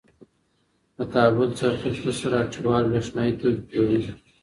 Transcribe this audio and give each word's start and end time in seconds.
د 0.97 0.99
کابل 1.13 1.49
څرخې 1.59 1.89
پل 1.99 2.09
سره 2.21 2.35
هټیوال 2.41 2.83
بریښنایې 2.91 3.33
توکې 3.39 3.61
پلوری. 3.67 4.01